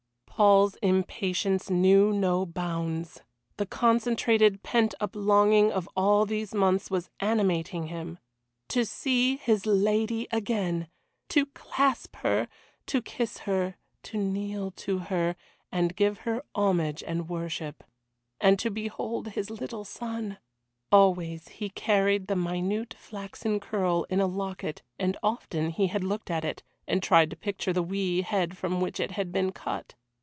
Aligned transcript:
Paul's 0.41 0.73
impatience 0.81 1.69
knew 1.69 2.11
no 2.11 2.47
bounds. 2.47 3.21
The 3.57 3.67
concentrated 3.67 4.63
pent 4.63 4.95
up 4.99 5.11
longing 5.15 5.71
of 5.71 5.87
all 5.95 6.25
these 6.25 6.55
months 6.55 6.89
was 6.89 7.11
animating 7.19 7.89
him. 7.89 8.17
To 8.69 8.83
see 8.83 9.35
his 9.35 9.67
lady 9.67 10.27
again! 10.31 10.87
To 11.29 11.45
clasp 11.45 12.15
her! 12.23 12.47
To 12.87 13.03
kiss 13.03 13.37
her 13.39 13.75
to 14.01 14.17
kneel 14.17 14.71
to 14.77 14.97
her 14.97 15.35
and 15.71 15.95
give 15.95 16.21
her 16.21 16.43
homage 16.55 17.03
and 17.03 17.29
worship. 17.29 17.83
And 18.39 18.57
to 18.57 18.71
behold 18.71 19.27
his 19.27 19.51
little 19.51 19.85
son. 19.85 20.39
Always 20.91 21.49
he 21.49 21.69
carried 21.69 22.25
the 22.25 22.35
minute 22.35 22.95
flaxen 22.97 23.59
curl 23.59 24.07
in 24.09 24.19
a 24.19 24.25
locket, 24.25 24.81
and 24.97 25.15
often 25.21 25.69
he 25.69 25.85
had 25.85 26.03
looked 26.03 26.31
at 26.31 26.43
it, 26.43 26.63
and 26.87 27.03
tried 27.03 27.29
to 27.29 27.35
picture 27.35 27.73
the 27.73 27.83
wee 27.83 28.23
head 28.23 28.57
from 28.57 28.81
which 28.81 28.99
it 28.99 29.11
had 29.11 29.31
been 29.31 29.51
cut. 29.51 29.93